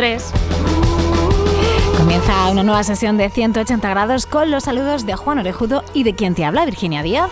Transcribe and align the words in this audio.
En 0.00 0.06
Radio 0.06 0.18
3 0.18 1.98
comienza 1.98 2.48
una 2.50 2.62
nueva 2.62 2.82
sesión 2.84 3.18
de 3.18 3.28
180 3.28 3.90
grados 3.90 4.24
con 4.24 4.50
los 4.50 4.64
saludos 4.64 5.04
de 5.04 5.14
Juan 5.14 5.38
Orejudo 5.38 5.84
y 5.92 6.04
de 6.04 6.14
quien 6.14 6.34
te 6.34 6.46
habla, 6.46 6.64
Virginia 6.64 7.02
Díaz. 7.02 7.30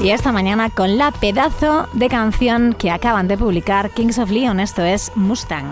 Y 0.00 0.08
esta 0.08 0.32
mañana 0.32 0.70
con 0.70 0.96
la 0.96 1.10
pedazo 1.10 1.86
de 1.92 2.08
canción 2.08 2.72
que 2.72 2.90
acaban 2.90 3.28
de 3.28 3.36
publicar 3.36 3.90
Kings 3.90 4.18
of 4.18 4.30
Leon, 4.30 4.58
esto 4.58 4.82
es 4.82 5.12
Mustang. 5.16 5.66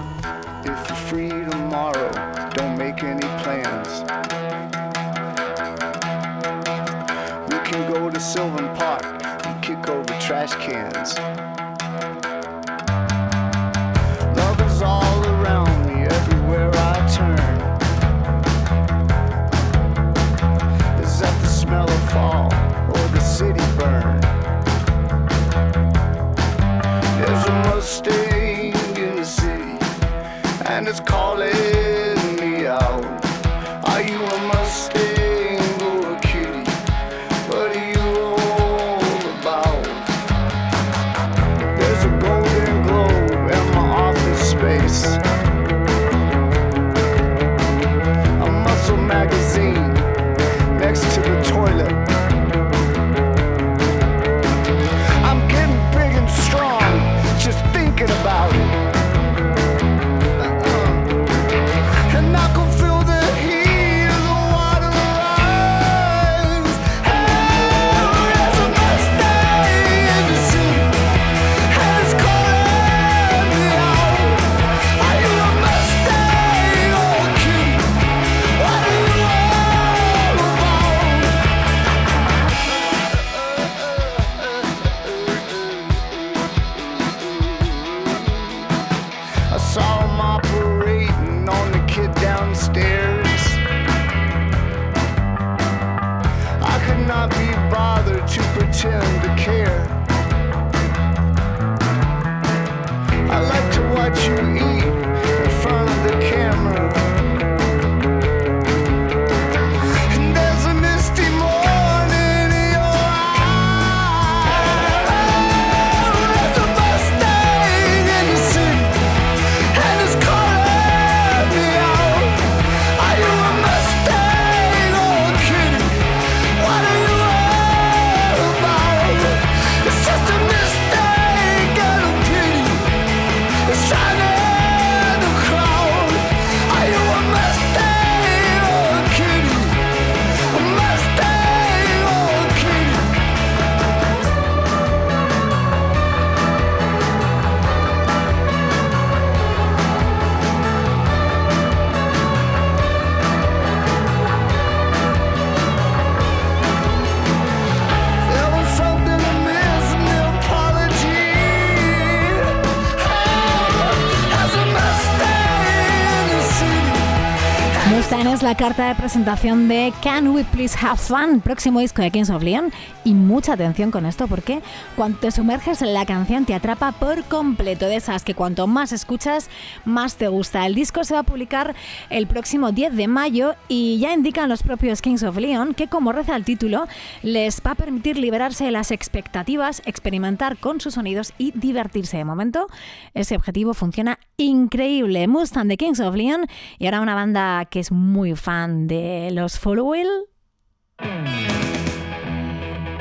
La 168.53 168.59
carta 168.59 168.89
de 168.89 168.95
presentación 168.95 169.67
de 169.67 169.95
Can 170.03 170.29
We 170.29 170.45
Please 170.45 170.77
Have 170.79 170.99
Fun, 170.99 171.41
próximo 171.41 171.81
disco 171.81 172.03
de 172.03 172.11
Kings 172.11 172.29
of 172.29 172.43
Leon. 172.43 172.71
Y 173.03 173.15
mucha 173.15 173.55
atención 173.55 173.91
con 173.91 174.05
esto 174.05 174.29
porque 174.29 174.61
cuando 174.95 175.21
te 175.21 175.31
sumerges 175.31 175.81
en 175.81 175.95
la 175.95 176.05
canción 176.05 176.45
te 176.45 176.53
atrapa 176.53 176.93
por 176.93 177.25
completo. 177.25 177.87
De 177.87 177.97
esas 177.97 178.25
que 178.25 178.35
cuanto 178.35 178.67
más 178.67 178.93
escuchas, 178.93 179.49
más 179.87 180.17
te 180.17 180.29
gusta. 180.29 180.67
El 180.67 180.75
disco 180.75 181.03
se 181.03 181.15
va 181.15 181.21
a 181.21 181.23
publicar 181.23 181.75
el 182.11 182.27
próximo 182.27 182.73
10 182.73 182.95
de 182.95 183.09
mayo 183.09 183.55
y 183.69 183.99
ya 183.99 184.13
indican 184.13 184.51
los 184.51 184.63
propios 184.63 185.01
Kings 185.01 185.23
of 185.23 185.39
Leon 185.39 185.73
que, 185.73 185.89
como 185.89 186.13
reza 186.13 186.37
el 186.37 186.45
título, 186.45 186.87
les 187.23 187.63
va 187.67 187.71
a 187.71 187.75
permitir 187.75 188.19
liberarse 188.19 188.65
de 188.65 188.71
las 188.71 188.91
expectativas, 188.91 189.81
experimentar 189.87 190.59
con 190.59 190.79
sus 190.79 190.93
sonidos 190.93 191.33
y 191.39 191.53
divertirse. 191.53 192.19
De 192.19 192.27
momento, 192.27 192.67
ese 193.15 193.35
objetivo 193.35 193.73
funciona 193.73 194.19
increíble. 194.37 195.27
Mustang 195.27 195.69
de 195.69 195.79
Kings 195.79 196.01
of 196.01 196.15
Leon 196.15 196.45
y 196.79 196.85
ahora 196.85 197.01
una 197.01 197.15
banda 197.15 197.65
que 197.65 197.81
es 197.81 197.91
muy 197.91 198.31
fan 198.43 198.89
de 198.89 199.31
los 199.31 199.57
Follow 199.61 199.89
Will 199.89 200.09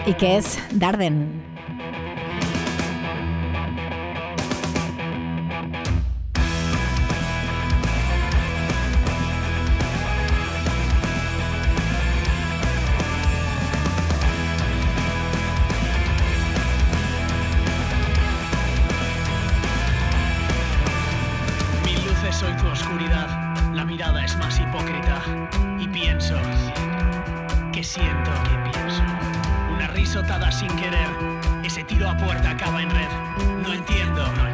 y 0.05 0.13
que 0.13 0.37
es 0.37 0.59
Darden. 0.71 1.40
Siento, 27.91 28.31
una 29.69 29.87
risotada 29.87 30.49
sin 30.49 30.69
querer. 30.77 31.09
Ese 31.61 31.83
tiro 31.83 32.07
a 32.07 32.15
puerta 32.15 32.51
acaba 32.51 32.81
en 32.81 32.89
red. 32.89 33.09
No 33.61 33.73
entiendo, 33.73 34.25
lo 34.37 34.50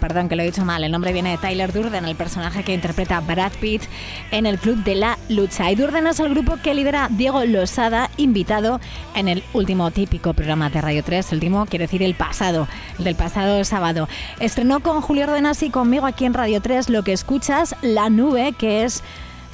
Perdón 0.00 0.30
que 0.30 0.36
lo 0.36 0.42
he 0.42 0.46
dicho 0.46 0.64
mal, 0.64 0.82
el 0.82 0.90
nombre 0.90 1.12
viene 1.12 1.32
de 1.32 1.36
Tyler 1.36 1.74
Durden, 1.74 2.06
el 2.06 2.16
personaje 2.16 2.62
que 2.62 2.72
interpreta 2.72 3.20
Brad 3.20 3.52
Pitt 3.60 3.82
en 4.30 4.46
el 4.46 4.58
Club 4.58 4.82
de 4.82 4.94
la 4.94 5.18
Lucha. 5.28 5.70
Y 5.70 5.74
Durden 5.74 6.06
es 6.06 6.20
el 6.20 6.30
grupo 6.30 6.56
que 6.62 6.72
lidera 6.72 7.08
Diego 7.10 7.44
Losada, 7.44 8.08
invitado 8.16 8.80
en 9.14 9.28
el 9.28 9.44
último 9.52 9.90
típico 9.90 10.32
programa 10.32 10.70
de 10.70 10.80
Radio 10.80 11.04
3, 11.04 11.32
el 11.32 11.36
último 11.36 11.66
quiere 11.66 11.84
decir 11.84 12.02
el 12.02 12.14
pasado, 12.14 12.66
el 12.98 13.04
del 13.04 13.14
pasado 13.14 13.62
sábado. 13.64 14.08
Estrenó 14.40 14.80
con 14.80 15.02
Julio 15.02 15.24
Ordenas 15.24 15.62
y 15.62 15.68
conmigo 15.68 16.06
aquí 16.06 16.24
en 16.24 16.32
Radio 16.32 16.62
3 16.62 16.88
lo 16.88 17.02
que 17.02 17.12
escuchas, 17.12 17.76
La 17.82 18.08
Nube, 18.08 18.54
que 18.58 18.84
es 18.84 19.02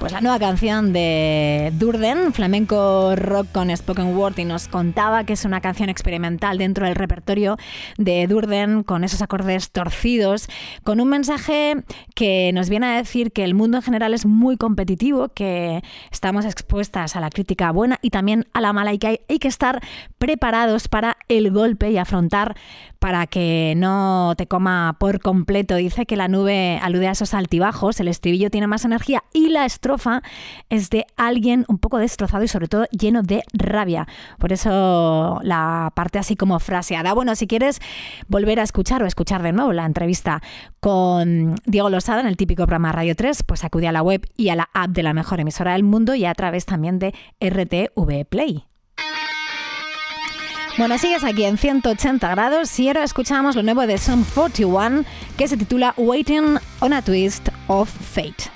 pues 0.05 0.13
la 0.13 0.21
nueva 0.21 0.39
canción 0.39 0.93
de 0.93 1.73
Durden, 1.79 2.35
flamenco 2.35 3.17
rock 3.17 3.47
con 3.53 3.75
spoken 3.75 4.15
word, 4.15 4.39
y 4.39 4.45
nos 4.45 4.69
contaba 4.69 5.25
que 5.25 5.33
es 5.33 5.47
una 5.47 5.63
canción 5.63 5.89
experimental 5.89 6.59
dentro 6.59 6.85
del 6.85 6.95
repertorio 6.95 7.57
de 7.97 8.27
Durden, 8.27 8.83
con 8.83 9.03
esos 9.03 9.23
acordes 9.23 9.71
torcidos, 9.71 10.49
con 10.83 11.01
un 11.01 11.09
mensaje 11.09 11.77
que 12.15 12.51
nos 12.53 12.69
viene 12.69 12.85
a 12.85 12.97
decir 12.99 13.33
que 13.33 13.45
el 13.45 13.55
mundo 13.55 13.79
en 13.79 13.83
general 13.83 14.13
es 14.13 14.27
muy 14.27 14.59
competitivo, 14.59 15.31
que 15.31 15.83
estamos 16.13 16.45
expuestas 16.45 17.17
a 17.17 17.21
la 17.21 17.31
crítica 17.31 17.73
buena 17.73 17.99
y 18.03 18.11
también 18.11 18.45
a 18.53 18.61
la 18.61 18.75
mala, 18.75 18.93
y 18.93 18.99
que 18.99 19.07
hay, 19.07 19.21
hay 19.31 19.39
que 19.39 19.49
estar 19.49 19.81
preparados 20.19 20.87
para 20.87 21.17
el 21.29 21.51
golpe 21.51 21.91
y 21.91 21.97
afrontar 21.97 22.57
para 23.05 23.27
que 23.27 23.75
no 23.77 24.33
te 24.35 24.47
coma 24.47 24.97
por 24.99 25.21
completo. 25.21 25.77
Dice 25.77 26.07
que 26.07 26.17
la 26.17 26.27
nube 26.27 26.79
alude 26.81 27.09
a 27.09 27.11
esos 27.11 27.35
altibajos, 27.35 28.01
el 28.01 28.09
estribillo 28.09 28.49
tiene 28.49 28.67
más 28.67 28.87
energía 28.87 29.25
y 29.35 29.51
la 29.51 29.67
estrofa 29.67 30.23
es 30.71 30.89
de 30.89 31.05
alguien 31.19 31.67
un 31.69 31.77
poco 31.77 31.99
destrozado 31.99 32.45
y 32.45 32.49
sobre 32.49 32.67
todo 32.67 32.87
lleno 32.93 33.21
de 33.21 33.43
rabia. 33.53 34.09
Por 34.39 34.55
eso 34.55 35.39
la 35.43 35.93
parte 35.95 36.19
así 36.19 36.35
como 36.35 36.59
fraseada. 36.61 37.13
Bueno, 37.13 37.35
si 37.35 37.47
quieres 37.47 37.79
volver 38.29 38.59
a 38.59 38.63
escuchar 38.63 39.03
o 39.03 39.07
escuchar 39.07 39.43
de 39.43 39.53
nuevo 39.53 39.75
la 39.75 39.85
entrevista 39.85 40.41
con 40.81 41.57
Diego 41.67 41.91
Losada 41.91 42.23
en 42.23 42.27
el 42.27 42.39
típico 42.39 42.63
programa 42.63 42.93
Radio 42.93 43.15
3, 43.15 43.43
pues 43.43 43.65
acude 43.65 43.87
a 43.87 43.93
la 43.93 44.01
web 44.01 44.27
y 44.35 44.49
a 44.49 44.57
la 44.57 44.71
app 44.73 44.93
de 44.93 45.03
la 45.03 45.13
mejor 45.13 45.41
emisora 45.41 45.75
del 45.75 45.83
mundo 45.83 46.15
y 46.15 46.25
a 46.25 46.33
través 46.33 46.65
también 46.65 46.99
de 46.99 47.13
RTV 47.39 48.25
Play. 48.31 48.65
Bueno, 50.77 50.99
sigues 50.99 51.23
aquí 51.23 51.45
en 51.45 51.57
180 51.57 52.29
grados 52.31 52.81
y 52.81 52.89
ahora 52.89 53.05
escuchamos 53.05 53.55
lo 53.55 53.63
nuevo 53.63 53.87
de 53.87 53.97
Sum 53.97 54.25
41 54.35 55.05
que 55.39 55.47
se 55.47 55.57
titula 55.57 55.95
Waiting 55.97 56.59
on 56.81 56.93
a 56.93 57.01
Twist 57.01 57.49
of 57.69 57.89
Fate. 57.89 58.51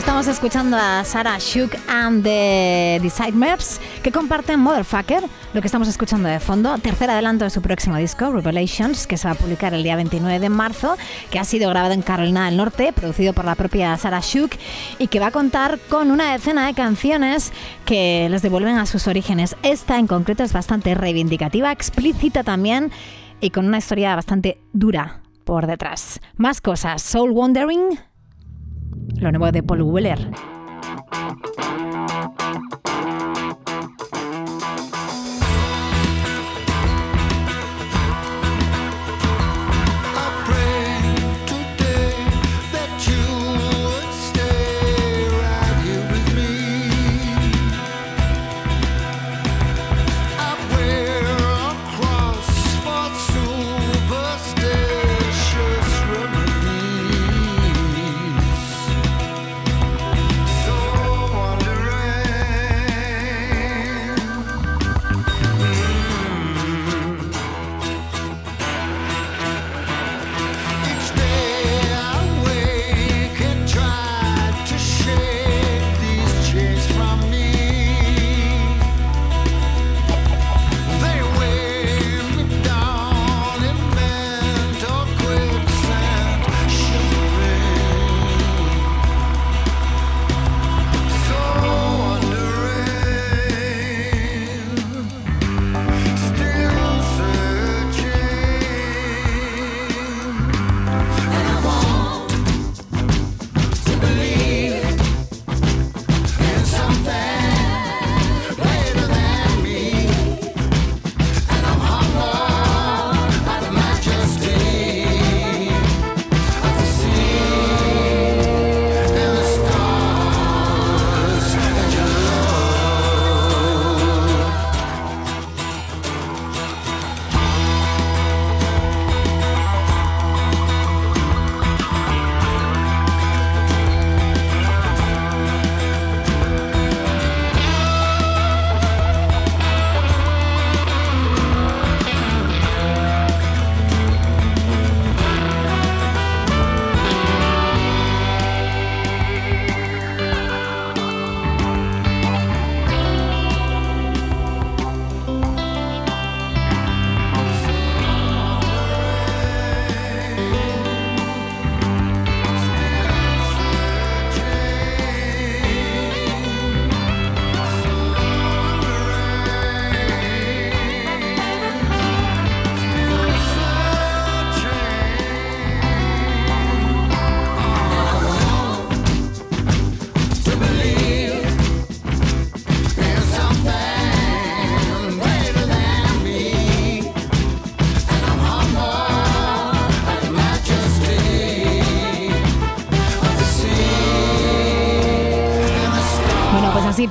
Estamos 0.00 0.28
escuchando 0.28 0.78
a 0.78 1.04
Sarah 1.04 1.36
Shook 1.38 1.72
and 1.86 2.24
the 2.24 2.98
Decide 3.02 3.32
Maps 3.32 3.78
que 4.02 4.10
comparten 4.10 4.58
Motherfucker, 4.58 5.22
lo 5.52 5.60
que 5.60 5.66
estamos 5.66 5.88
escuchando 5.88 6.26
de 6.26 6.40
fondo, 6.40 6.78
tercer 6.78 7.10
adelanto 7.10 7.44
de 7.44 7.50
su 7.50 7.60
próximo 7.60 7.98
disco, 7.98 8.32
Revelations, 8.32 9.06
que 9.06 9.18
se 9.18 9.28
va 9.28 9.32
a 9.32 9.36
publicar 9.36 9.74
el 9.74 9.82
día 9.82 9.96
29 9.96 10.40
de 10.40 10.48
marzo, 10.48 10.96
que 11.30 11.38
ha 11.38 11.44
sido 11.44 11.68
grabado 11.68 11.92
en 11.92 12.00
Carolina 12.00 12.46
del 12.46 12.56
Norte, 12.56 12.94
producido 12.94 13.34
por 13.34 13.44
la 13.44 13.56
propia 13.56 13.94
Sarah 13.98 14.22
Shook 14.22 14.52
y 14.98 15.08
que 15.08 15.20
va 15.20 15.26
a 15.26 15.32
contar 15.32 15.78
con 15.90 16.10
una 16.10 16.32
decena 16.32 16.66
de 16.66 16.72
canciones 16.72 17.52
que 17.84 18.26
les 18.30 18.40
devuelven 18.40 18.78
a 18.78 18.86
sus 18.86 19.06
orígenes. 19.06 19.54
Esta 19.62 19.98
en 19.98 20.06
concreto 20.06 20.42
es 20.42 20.54
bastante 20.54 20.94
reivindicativa, 20.94 21.72
explícita 21.72 22.42
también 22.42 22.90
y 23.38 23.50
con 23.50 23.66
una 23.66 23.76
historia 23.76 24.16
bastante 24.16 24.62
dura 24.72 25.20
por 25.44 25.66
detrás. 25.66 26.20
Más 26.36 26.62
cosas, 26.62 27.02
Soul 27.02 27.32
Wandering 27.32 28.09
lo 29.18 29.30
nuevo 29.32 29.50
de 29.52 29.62
Paul 29.62 29.82
Weller. 29.82 30.18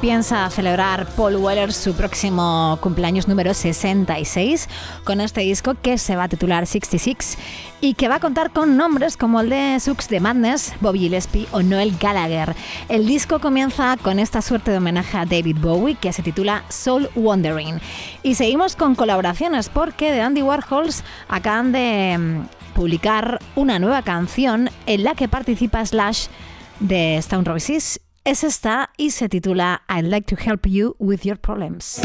Piensa 0.10 0.50
celebrar 0.50 1.06
Paul 1.16 1.36
Weller 1.36 1.72
su 1.72 1.94
próximo 1.94 2.80
cumpleaños 2.82 3.28
número 3.28 3.54
66 3.54 4.68
con 5.04 5.22
este 5.22 5.42
disco 5.42 5.76
que 5.80 6.00
se 6.00 6.16
va 6.16 6.24
a 6.24 6.28
titular 6.28 6.66
66 6.66 7.38
y 7.80 7.94
que 7.94 8.08
va 8.08 8.16
a 8.16 8.20
contar 8.20 8.50
con 8.50 8.76
nombres 8.76 9.18
como 9.18 9.40
el 9.40 9.52
de 9.52 9.80
Sux 9.80 10.10
de 10.10 10.20
Madness, 10.20 10.74
Bobby 10.82 10.98
Gillespie 10.98 11.48
o 11.52 11.62
Noel 11.62 11.96
Gallagher. 12.00 12.56
El 12.88 13.06
disco 13.06 13.38
comienza 13.40 13.98
con 14.02 14.18
esta 14.18 14.42
suerte 14.42 14.72
de 14.72 14.78
homenaje 14.78 15.16
a 15.16 15.26
David 15.26 15.58
Bowie 15.62 15.94
que 15.94 16.12
se 16.12 16.24
titula 16.24 16.64
Soul 16.70 17.08
Wandering. 17.16 17.80
Y 18.24 18.34
seguimos 18.34 18.76
con 18.76 18.96
colaboraciones 18.96 19.70
porque 19.70 20.12
de 20.12 20.22
Andy 20.22 20.42
Warhols 20.42 21.04
acaban 21.28 21.72
de 21.72 22.18
mm, 22.18 22.74
publicar 22.74 23.40
una 23.56 23.78
nueva 23.78 24.02
canción 24.02 24.72
en 24.88 25.04
la 25.04 25.14
que 25.14 25.28
participa 25.28 25.86
Slash 25.86 26.30
de 26.80 27.18
Stone 27.18 27.44
Roses 27.44 28.02
es 28.24 28.44
esta 28.44 28.92
y 28.98 29.12
se 29.12 29.30
titula 29.30 29.82
I'd 29.90 30.06
like 30.06 30.36
to 30.36 30.42
help 30.42 30.66
you 30.66 30.96
with 31.00 31.26
your 31.26 31.38
problems. 31.38 32.00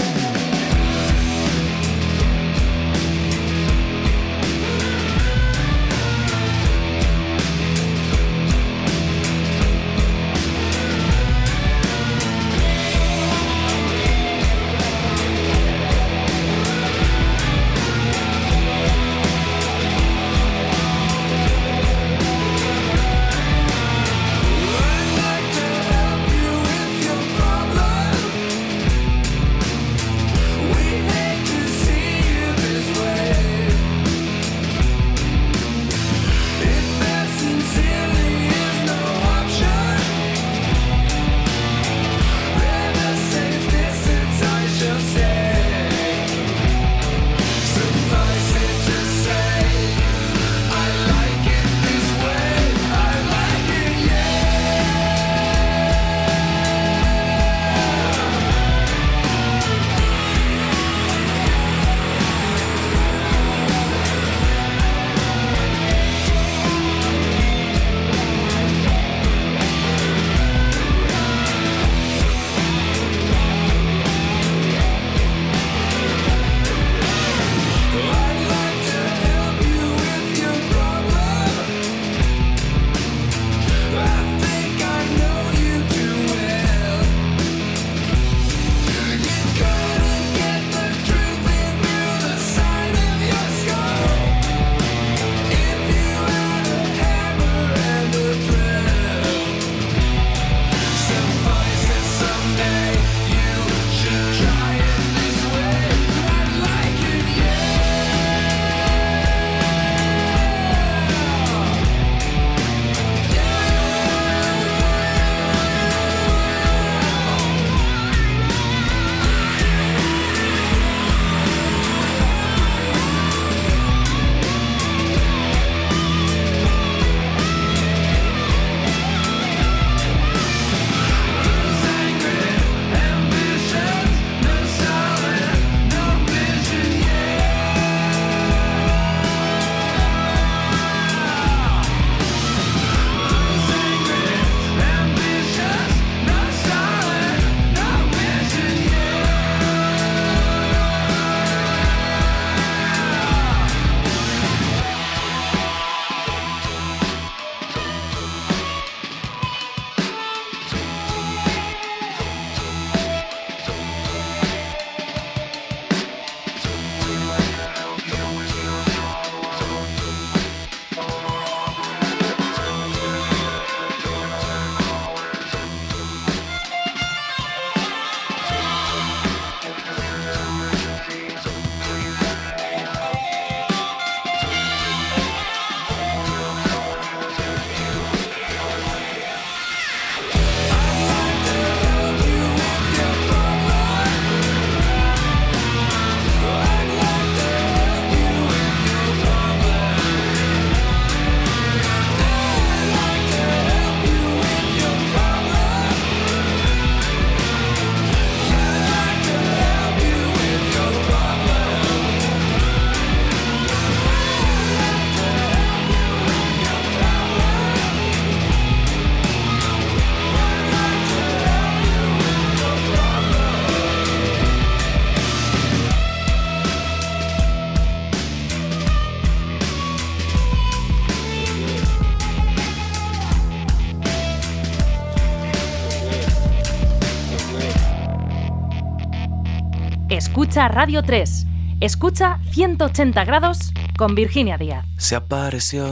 Escucha 240.54 240.68
Radio 240.68 241.02
3. 241.02 241.46
Escucha 241.80 242.38
180 242.52 243.24
grados 243.24 243.72
con 243.98 244.14
Virginia 244.14 244.56
Díaz. 244.56 244.86
Se 244.96 245.16
apareció 245.16 245.84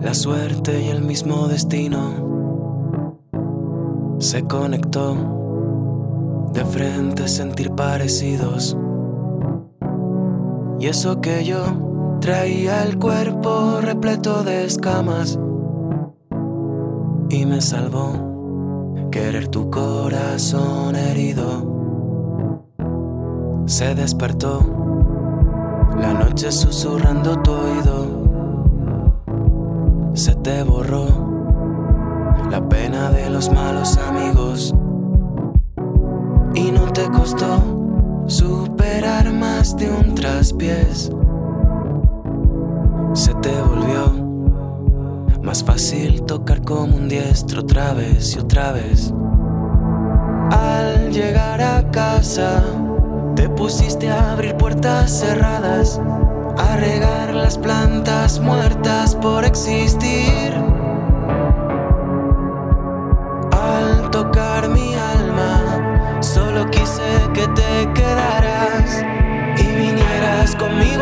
la 0.00 0.14
suerte 0.14 0.82
y 0.82 0.88
el 0.88 1.02
mismo 1.02 1.46
destino. 1.46 3.04
Se 4.18 4.44
conectó 4.44 6.48
de 6.54 6.64
frente 6.64 7.28
sentir 7.28 7.70
parecidos. 7.72 8.78
Y 10.80 10.86
eso 10.86 11.20
que 11.20 11.44
yo 11.44 12.16
traía 12.22 12.82
el 12.82 12.98
cuerpo 12.98 13.82
repleto 13.82 14.42
de 14.42 14.64
escamas. 14.64 15.38
Y 17.28 17.44
me 17.44 17.60
salvó 17.60 19.10
querer 19.12 19.48
tu 19.48 19.70
corazón 19.70 20.96
herido 20.96 21.77
se 23.68 23.94
despertó. 23.94 24.60
La 26.00 26.14
noche 26.14 26.50
susurrando 26.50 27.40
tu 27.42 27.52
oído 27.52 28.06
se 30.14 30.34
te 30.36 30.62
borró. 30.62 31.06
La 32.50 32.66
pena 32.66 33.10
de 33.10 33.28
los 33.28 33.52
malos 33.52 33.98
amigos 33.98 34.74
y 36.54 36.70
no 36.70 36.90
te 36.92 37.08
costó 37.10 38.24
superar 38.26 39.30
más 39.32 39.76
de 39.76 39.90
un 39.90 40.14
traspiés. 40.14 41.12
Se 43.12 43.34
te 43.34 43.60
volvió 43.60 44.26
más 45.42 45.62
fácil 45.62 46.22
tocar 46.22 46.62
como 46.62 46.96
un 46.96 47.08
diestro 47.08 47.60
otra 47.60 47.92
vez 47.92 48.34
y 48.34 48.38
otra 48.38 48.72
vez. 48.72 49.12
Al 50.50 51.10
llegar 51.10 51.60
a 51.60 51.90
casa, 51.90 52.62
te 53.38 53.48
pusiste 53.48 54.10
a 54.10 54.32
abrir 54.32 54.56
puertas 54.56 55.20
cerradas, 55.20 56.00
a 56.58 56.76
regar 56.76 57.32
las 57.32 57.56
plantas 57.56 58.40
muertas 58.40 59.14
por 59.14 59.44
existir. 59.44 60.52
Al 63.52 64.10
tocar 64.10 64.68
mi 64.68 64.92
alma, 64.96 66.18
solo 66.20 66.68
quise 66.68 67.30
que 67.32 67.46
te 67.46 67.92
quedaras 67.94 69.04
y 69.56 69.66
vinieras 69.66 70.56
conmigo 70.56 70.97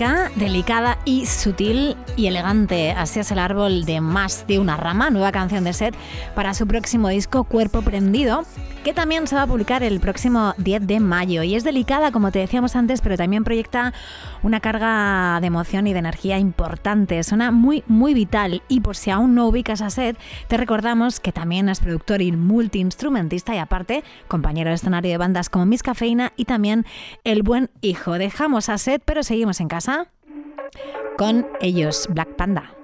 delicada 0.00 0.98
y 1.04 1.26
sutil 1.26 1.94
y 2.16 2.26
elegante. 2.26 2.92
Así 2.92 3.20
es 3.20 3.30
el 3.32 3.38
árbol 3.38 3.84
de 3.84 4.00
más 4.00 4.46
de 4.46 4.58
una 4.58 4.78
rama, 4.78 5.10
nueva 5.10 5.30
canción 5.30 5.62
de 5.62 5.74
Set 5.74 5.94
para 6.34 6.54
su 6.54 6.66
próximo 6.66 7.08
disco 7.08 7.44
Cuerpo 7.44 7.82
Prendido, 7.82 8.44
que 8.84 8.94
también 8.94 9.26
se 9.26 9.36
va 9.36 9.42
a 9.42 9.46
publicar 9.46 9.82
el 9.82 10.00
próximo 10.00 10.54
10 10.58 10.86
de 10.86 11.00
mayo. 11.00 11.42
Y 11.42 11.54
es 11.54 11.64
delicada, 11.64 12.12
como 12.12 12.32
te 12.32 12.38
decíamos 12.38 12.76
antes, 12.76 13.00
pero 13.00 13.16
también 13.16 13.44
proyecta 13.44 13.92
una 14.42 14.60
carga 14.60 15.38
de 15.40 15.46
emoción 15.46 15.86
y 15.86 15.92
de 15.92 15.98
energía 15.98 16.38
importante. 16.38 17.22
Suena 17.22 17.50
muy, 17.50 17.84
muy 17.86 18.14
vital. 18.14 18.62
Y 18.68 18.80
por 18.80 18.96
si 18.96 19.10
aún 19.10 19.34
no 19.34 19.46
ubicas 19.46 19.82
a 19.82 19.90
Set, 19.90 20.18
te 20.48 20.56
recordamos 20.56 21.20
que 21.20 21.32
también 21.32 21.68
es 21.68 21.80
productor 21.80 22.22
y 22.22 22.32
multiinstrumentista 22.32 23.54
y 23.54 23.58
aparte 23.58 24.02
compañero 24.28 24.70
de 24.70 24.76
escenario 24.76 25.10
de 25.10 25.18
bandas 25.18 25.50
como 25.50 25.66
Miss 25.66 25.82
Cafeína 25.82 26.32
y 26.36 26.46
también 26.46 26.86
El 27.24 27.42
Buen 27.42 27.70
Hijo. 27.82 28.14
Dejamos 28.14 28.68
a 28.68 28.78
Set, 28.78 29.02
pero 29.04 29.22
seguimos 29.22 29.60
en 29.60 29.68
casa 29.68 30.08
con 31.18 31.46
ellos, 31.60 32.06
Black 32.10 32.34
Panda. 32.36 32.79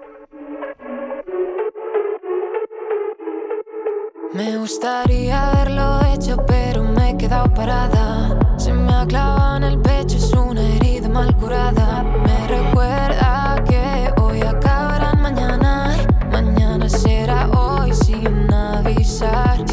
Me 4.37 4.59
gustaría 4.59 5.49
haberlo 5.49 5.99
hecho, 6.12 6.37
pero 6.46 6.83
me 6.83 7.11
he 7.11 7.16
quedado 7.16 7.55
parada. 7.55 8.38
Se 8.59 8.70
me 8.70 8.92
ha 8.92 9.07
clavado 9.07 9.57
en 9.57 9.64
el 9.64 9.81
pecho, 9.81 10.18
es 10.18 10.31
una 10.35 10.61
herida 10.61 11.09
mal 11.09 11.35
curada. 11.38 12.03
Me 12.03 12.46
recuerda 12.46 13.64
que 13.66 14.12
hoy 14.20 14.42
acabarán 14.42 15.22
mañana. 15.22 15.96
Mañana 16.31 16.87
será 16.87 17.49
hoy 17.49 17.94
sin 17.94 18.53
avisar. 18.53 19.64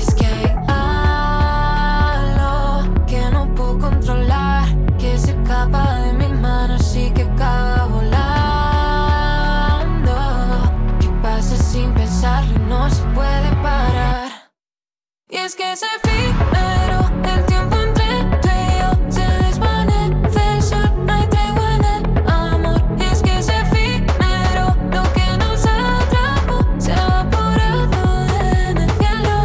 Y 15.34 15.38
es 15.38 15.56
que 15.56 15.72
ese 15.72 15.88
efímero 15.98 17.10
el 17.26 17.46
tiempo 17.48 17.76
entre 17.76 18.06
tú 18.40 18.50
y 18.50 18.78
yo 18.80 18.92
se 19.12 19.26
desvanece 19.44 20.54
el 20.54 20.62
sol, 20.62 20.92
no 21.08 21.12
hay 21.12 21.26
tregua 21.26 21.74
en 21.74 21.86
el 21.86 22.30
amor. 22.30 22.80
Y 23.00 23.04
es 23.04 23.24
que 23.24 23.40
ese 23.40 23.60
efímero 23.62 24.76
lo 24.92 25.02
que 25.14 25.26
nos 25.40 25.66
atrapó 25.66 26.64
se 26.78 26.92
ha 26.92 27.04
evaporado 27.04 28.28
en 28.70 28.78
el 28.78 28.92
cielo. 28.92 29.38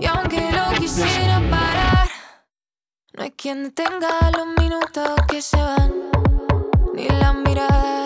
Y 0.00 0.06
aunque 0.06 0.50
lo 0.50 0.70
quisiera 0.76 1.40
parar, 1.48 2.08
no 3.12 3.22
hay 3.22 3.30
quien 3.30 3.62
detenga 3.62 4.32
los 4.36 4.48
minutos 4.58 5.08
que 5.28 5.40
se 5.40 5.56
van. 5.56 5.92
Ni 6.94 7.08
las 7.10 7.34
miradas 7.36 7.97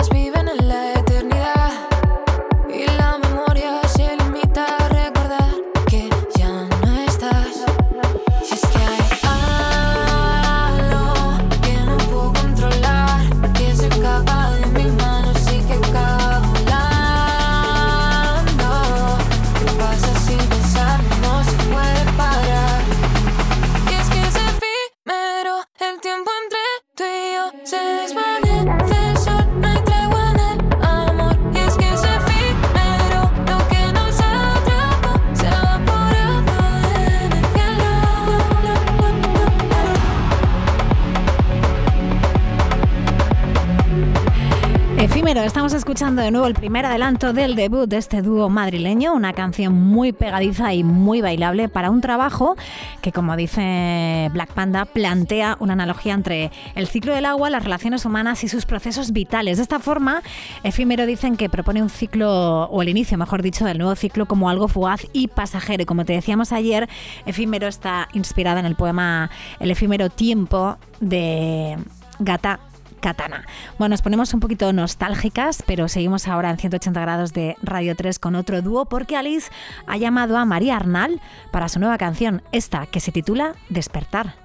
de 46.20 46.30
nuevo 46.30 46.46
el 46.46 46.54
primer 46.54 46.84
adelanto 46.84 47.32
del 47.32 47.54
debut 47.54 47.88
de 47.88 47.96
este 47.96 48.20
dúo 48.20 48.50
madrileño, 48.50 49.14
una 49.14 49.32
canción 49.32 49.72
muy 49.72 50.12
pegadiza 50.12 50.74
y 50.74 50.84
muy 50.84 51.22
bailable 51.22 51.70
para 51.70 51.90
un 51.90 52.02
trabajo 52.02 52.54
que, 53.00 53.12
como 53.12 53.34
dice 53.34 54.28
Black 54.32 54.52
Panda, 54.52 54.84
plantea 54.84 55.56
una 55.58 55.72
analogía 55.72 56.12
entre 56.12 56.50
el 56.74 56.86
ciclo 56.86 57.14
del 57.14 57.24
agua, 57.24 57.48
las 57.48 57.64
relaciones 57.64 58.04
humanas 58.04 58.44
y 58.44 58.48
sus 58.48 58.66
procesos 58.66 59.12
vitales. 59.12 59.56
De 59.56 59.62
esta 59.62 59.78
forma, 59.78 60.22
Efímero 60.62 61.06
dicen 61.06 61.36
que 61.36 61.48
propone 61.48 61.82
un 61.82 61.88
ciclo, 61.88 62.64
o 62.64 62.82
el 62.82 62.90
inicio, 62.90 63.16
mejor 63.16 63.40
dicho, 63.40 63.64
del 63.64 63.78
nuevo 63.78 63.96
ciclo 63.96 64.26
como 64.26 64.50
algo 64.50 64.68
fugaz 64.68 65.06
y 65.14 65.28
pasajero. 65.28 65.82
Y 65.84 65.86
como 65.86 66.04
te 66.04 66.12
decíamos 66.12 66.52
ayer, 66.52 66.88
Efímero 67.24 67.68
está 67.68 68.08
inspirada 68.12 68.60
en 68.60 68.66
el 68.66 68.76
poema 68.76 69.30
El 69.60 69.70
efímero 69.70 70.10
tiempo 70.10 70.76
de 71.00 71.78
Gata 72.18 72.60
Katana. 73.02 73.44
Bueno, 73.78 73.92
nos 73.92 74.00
ponemos 74.00 74.32
un 74.32 74.40
poquito 74.40 74.72
nostálgicas, 74.72 75.62
pero 75.66 75.88
seguimos 75.88 76.26
ahora 76.28 76.48
en 76.50 76.56
180 76.56 76.98
grados 76.98 77.34
de 77.34 77.56
Radio 77.62 77.94
3 77.94 78.18
con 78.18 78.34
otro 78.34 78.62
dúo 78.62 78.86
porque 78.86 79.16
Alice 79.16 79.50
ha 79.86 79.98
llamado 79.98 80.38
a 80.38 80.46
María 80.46 80.76
Arnal 80.76 81.20
para 81.50 81.68
su 81.68 81.80
nueva 81.80 81.98
canción, 81.98 82.42
esta 82.52 82.86
que 82.86 83.00
se 83.00 83.12
titula 83.12 83.56
Despertar. 83.68 84.36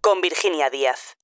Con 0.00 0.20
Virginia 0.20 0.70
Díaz. 0.70 1.14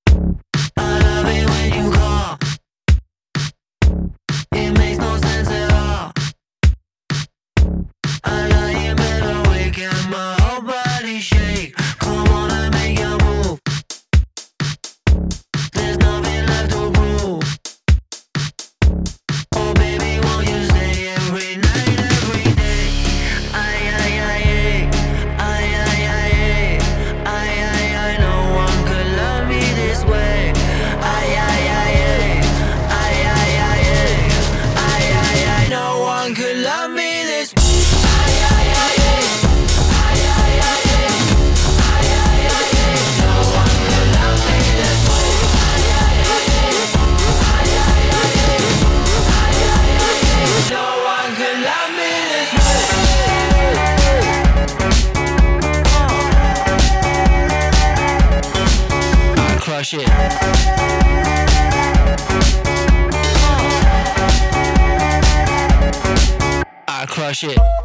I 66.89 67.05
crush 67.07 67.45
it. 67.45 67.76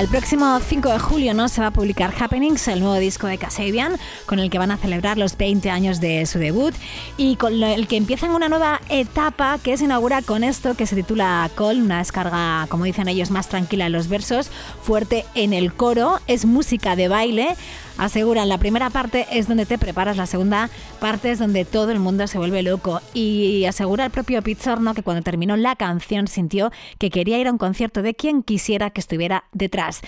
El 0.00 0.08
próximo 0.08 0.58
5 0.58 0.88
de 0.88 0.98
julio 0.98 1.34
no 1.34 1.46
se 1.48 1.60
va 1.60 1.66
a 1.66 1.70
publicar 1.72 2.14
Happenings, 2.18 2.68
el 2.68 2.80
nuevo 2.80 2.94
disco 2.94 3.26
de 3.26 3.36
Kasabian, 3.36 3.98
con 4.24 4.38
el 4.38 4.48
que 4.48 4.58
van 4.58 4.70
a 4.70 4.78
celebrar 4.78 5.18
los 5.18 5.36
20 5.36 5.68
años 5.68 6.00
de 6.00 6.24
su 6.24 6.38
debut 6.38 6.74
y 7.18 7.36
con 7.36 7.62
el 7.62 7.86
que 7.86 7.98
empiezan 7.98 8.30
una 8.30 8.48
nueva 8.48 8.80
etapa 8.88 9.58
que 9.62 9.76
se 9.76 9.84
inaugura 9.84 10.22
con 10.22 10.42
esto 10.42 10.74
que 10.74 10.86
se 10.86 10.96
titula 10.96 11.50
Call, 11.54 11.82
una 11.82 11.98
descarga, 11.98 12.66
como 12.70 12.84
dicen 12.84 13.08
ellos, 13.08 13.30
más 13.30 13.50
tranquila 13.50 13.86
en 13.86 13.92
los 13.92 14.08
versos, 14.08 14.50
fuerte 14.82 15.26
en 15.34 15.52
el 15.52 15.74
coro, 15.74 16.18
es 16.26 16.46
música 16.46 16.96
de 16.96 17.08
baile. 17.08 17.56
Aseguran, 18.00 18.48
la 18.48 18.56
primera 18.56 18.88
parte 18.88 19.26
es 19.30 19.46
donde 19.46 19.66
te 19.66 19.76
preparas, 19.76 20.16
la 20.16 20.24
segunda 20.24 20.70
parte 21.00 21.30
es 21.30 21.38
donde 21.38 21.66
todo 21.66 21.90
el 21.90 21.98
mundo 21.98 22.26
se 22.26 22.38
vuelve 22.38 22.62
loco. 22.62 23.02
Y 23.12 23.66
asegura 23.66 24.06
el 24.06 24.10
propio 24.10 24.40
Pizzorno 24.40 24.94
que 24.94 25.02
cuando 25.02 25.22
terminó 25.22 25.54
la 25.58 25.76
canción 25.76 26.26
sintió 26.26 26.72
que 26.98 27.10
quería 27.10 27.38
ir 27.38 27.46
a 27.46 27.52
un 27.52 27.58
concierto 27.58 28.00
de 28.00 28.14
quien 28.14 28.42
quisiera 28.42 28.88
que 28.88 29.02
estuviera 29.02 29.44
detrás. 29.52 30.00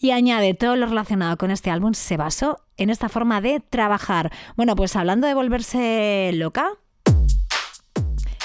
Y 0.00 0.12
añade, 0.12 0.54
todo 0.54 0.74
lo 0.76 0.86
relacionado 0.86 1.36
con 1.36 1.50
este 1.50 1.70
álbum 1.70 1.92
se 1.92 2.16
basó 2.16 2.60
en 2.78 2.88
esta 2.88 3.10
forma 3.10 3.42
de 3.42 3.60
trabajar. 3.60 4.32
Bueno, 4.56 4.74
pues 4.74 4.96
hablando 4.96 5.26
de 5.26 5.34
volverse 5.34 6.30
loca, 6.32 6.70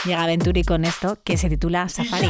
llega 0.03 0.25
Venturi 0.25 0.65
con 0.65 0.83
esto 0.83 1.17
que 1.23 1.38
se 1.38 1.47
titula 1.47 1.88
Safari. 1.88 2.27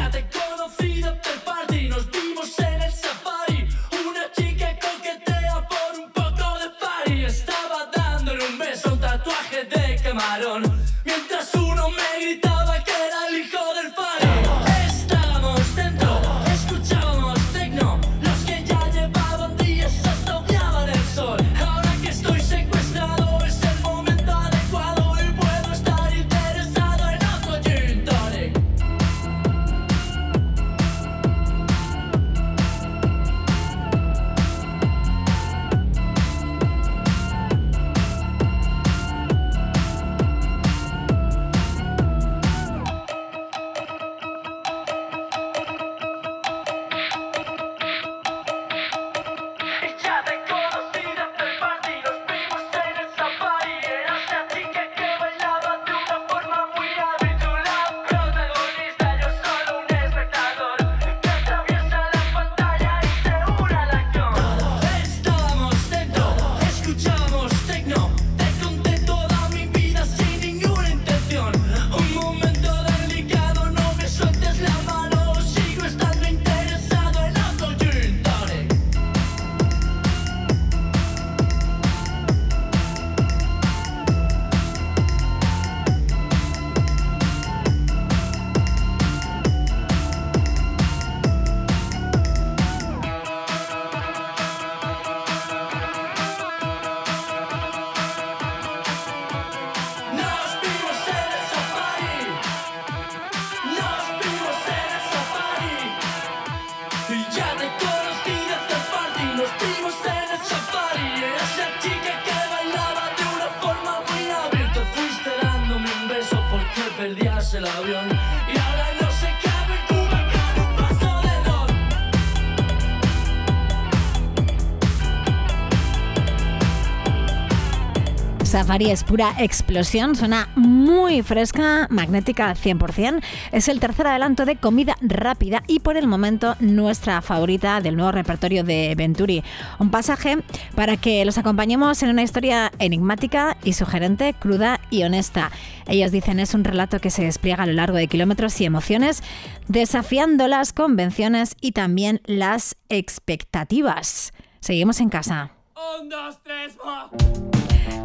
Safari 128.69 128.91
es 128.91 129.03
pura 129.03 129.33
explosión, 129.39 130.15
suena 130.15 130.47
muy 130.55 131.23
fresca, 131.23 131.87
magnética 131.89 132.51
al 132.51 132.55
100%. 132.55 133.19
Es 133.51 133.67
el 133.67 133.79
tercer 133.79 134.05
adelanto 134.05 134.45
de 134.45 134.57
comida 134.57 134.95
rápida 135.01 135.63
y 135.65 135.79
por 135.79 135.97
el 135.97 136.05
momento 136.05 136.55
nuestra 136.59 137.23
favorita 137.23 137.81
del 137.81 137.95
nuevo 137.95 138.11
repertorio 138.11 138.63
de 138.63 138.93
Venturi. 138.95 139.43
Un 139.79 139.89
pasaje 139.89 140.43
para 140.75 140.97
que 140.97 141.25
los 141.25 141.39
acompañemos 141.39 142.03
en 142.03 142.09
una 142.09 142.21
historia 142.21 142.71
enigmática 142.77 143.57
y 143.63 143.73
sugerente, 143.73 144.35
cruda 144.35 144.79
y 144.91 145.01
honesta. 145.01 145.49
Ellos 145.87 146.11
dicen 146.11 146.39
es 146.39 146.53
un 146.53 146.63
relato 146.63 146.99
que 146.99 147.09
se 147.09 147.23
despliega 147.23 147.63
a 147.63 147.65
lo 147.65 147.73
largo 147.73 147.97
de 147.97 148.05
kilómetros 148.05 148.61
y 148.61 148.65
emociones, 148.65 149.23
desafiando 149.67 150.47
las 150.47 150.73
convenciones 150.73 151.55
y 151.59 151.71
también 151.71 152.21
las 152.25 152.75
expectativas. 152.87 154.31
Seguimos 154.59 154.99
en 154.99 155.09
casa. 155.09 155.58
Un, 155.79 156.09
dos, 156.09 156.37
tres. 156.43 156.73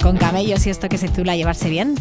Con 0.03 0.17
camellos 0.17 0.67
y 0.67 0.71
esto 0.71 0.89
que 0.89 0.99
se 0.99 1.09
titula 1.09 1.35
llevarse 1.35 1.69
bien. 1.69 1.97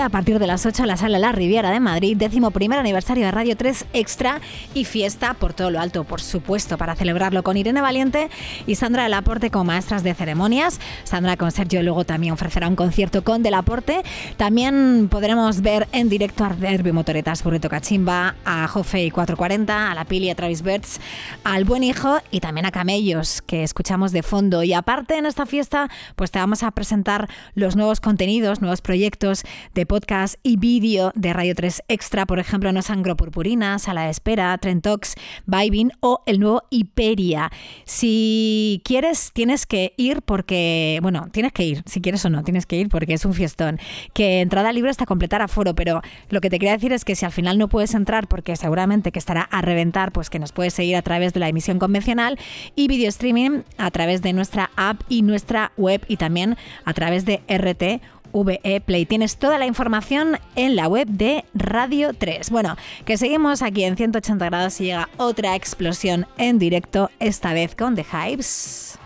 Día 0.00 0.06
a 0.06 0.08
partir 0.08 0.38
de 0.38 0.46
las 0.46 0.64
8 0.64 0.82
en 0.82 0.88
la 0.88 0.96
sala 0.96 1.18
La 1.18 1.32
Riviera 1.32 1.70
de 1.70 1.80
Madrid, 1.80 2.16
décimo 2.16 2.52
primer 2.52 2.78
aniversario 2.78 3.26
de 3.26 3.30
Radio 3.32 3.56
3 3.56 3.86
Extra 3.92 4.40
y 4.72 4.84
fiesta 4.84 5.34
por 5.34 5.52
todo 5.52 5.70
lo 5.70 5.78
alto, 5.78 6.04
por 6.04 6.22
supuesto, 6.22 6.78
para 6.78 6.94
celebrarlo 6.94 7.42
con 7.42 7.56
Irene 7.56 7.82
Valiente 7.82 8.30
y 8.66 8.76
Sandra 8.76 9.02
Delaporte 9.02 9.50
como 9.50 9.64
maestras 9.64 10.02
de 10.02 10.14
ceremonias. 10.14 10.80
Sandra 11.04 11.36
con 11.36 11.50
Sergio 11.50 11.82
luego 11.82 12.04
también 12.04 12.32
ofrecerá 12.32 12.68
un 12.68 12.76
concierto 12.76 13.24
con 13.24 13.42
Delaporte. 13.42 14.02
También 14.38 15.08
podremos 15.10 15.60
ver 15.60 15.86
en 15.92 16.08
directo 16.08 16.44
a 16.44 16.50
Derby 16.50 16.92
Motoretas, 16.92 17.42
Burrito 17.42 17.68
Cachimba, 17.68 18.36
a 18.44 18.68
Joffey 18.68 19.10
440, 19.10 19.90
a 19.90 19.94
La 19.94 20.04
Pili, 20.06 20.30
a 20.30 20.34
Travis 20.34 20.62
Birds, 20.62 21.00
al 21.44 21.64
Buen 21.64 21.84
Hijo 21.84 22.18
y 22.30 22.40
también 22.40 22.64
a 22.64 22.70
Camellos, 22.70 23.42
que 23.42 23.64
escuchamos 23.64 24.12
de 24.12 24.22
fondo. 24.22 24.62
Y 24.62 24.72
aparte 24.72 25.18
en 25.18 25.26
esta 25.26 25.44
fiesta, 25.44 25.90
pues 26.16 26.30
te 26.30 26.38
vamos 26.38 26.62
a 26.62 26.70
presentar 26.70 27.28
los 27.54 27.76
nuevos 27.76 28.00
contenidos, 28.00 28.62
nuevos 28.62 28.80
proyectos 28.80 29.42
de 29.74 29.89
podcast 29.90 30.36
y 30.44 30.56
vídeo 30.56 31.10
de 31.16 31.32
Radio 31.32 31.52
3 31.52 31.82
Extra, 31.88 32.24
por 32.24 32.38
ejemplo, 32.38 32.70
No 32.70 32.80
Sangro 32.80 33.16
Purpurina, 33.16 33.76
Sala 33.80 34.04
de 34.04 34.10
Espera, 34.10 34.56
Trentox, 34.56 35.16
Vibing 35.46 35.90
o 35.98 36.22
el 36.26 36.38
nuevo 36.38 36.62
Hiperia. 36.70 37.50
Si 37.86 38.82
quieres, 38.84 39.32
tienes 39.32 39.66
que 39.66 39.94
ir 39.96 40.22
porque, 40.22 41.00
bueno, 41.02 41.26
tienes 41.32 41.50
que 41.50 41.64
ir, 41.64 41.82
si 41.86 42.00
quieres 42.00 42.24
o 42.24 42.30
no, 42.30 42.44
tienes 42.44 42.66
que 42.66 42.76
ir 42.76 42.88
porque 42.88 43.14
es 43.14 43.24
un 43.24 43.34
fiestón. 43.34 43.80
Que 44.14 44.42
entrada 44.42 44.72
libre 44.72 44.92
hasta 44.92 45.06
completar 45.06 45.42
aforo, 45.42 45.74
pero 45.74 46.02
lo 46.28 46.40
que 46.40 46.50
te 46.50 46.60
quería 46.60 46.74
decir 46.74 46.92
es 46.92 47.04
que 47.04 47.16
si 47.16 47.24
al 47.24 47.32
final 47.32 47.58
no 47.58 47.68
puedes 47.68 47.92
entrar 47.94 48.28
porque 48.28 48.54
seguramente 48.54 49.10
que 49.10 49.18
estará 49.18 49.42
a 49.42 49.60
reventar, 49.60 50.12
pues 50.12 50.30
que 50.30 50.38
nos 50.38 50.52
puedes 50.52 50.72
seguir 50.72 50.94
a 50.94 51.02
través 51.02 51.32
de 51.32 51.40
la 51.40 51.48
emisión 51.48 51.80
convencional 51.80 52.38
y 52.76 52.86
video 52.86 53.08
streaming 53.08 53.62
a 53.76 53.90
través 53.90 54.22
de 54.22 54.34
nuestra 54.34 54.70
app 54.76 55.00
y 55.08 55.22
nuestra 55.22 55.72
web 55.76 56.04
y 56.06 56.16
también 56.16 56.56
a 56.84 56.94
través 56.94 57.24
de 57.24 57.42
RT. 57.48 58.19
VE 58.32 58.80
Play. 58.80 59.06
Tienes 59.06 59.36
toda 59.36 59.58
la 59.58 59.66
información 59.66 60.38
en 60.56 60.76
la 60.76 60.86
web 60.86 61.08
de 61.08 61.44
Radio 61.54 62.12
3. 62.14 62.50
Bueno, 62.50 62.76
que 63.04 63.16
seguimos 63.16 63.62
aquí 63.62 63.84
en 63.84 63.96
180 63.96 64.44
grados 64.44 64.80
y 64.80 64.84
llega 64.84 65.08
otra 65.16 65.56
explosión 65.56 66.26
en 66.38 66.58
directo, 66.58 67.10
esta 67.18 67.52
vez 67.52 67.74
con 67.74 67.96
The 67.96 68.06
Hives. 68.12 68.99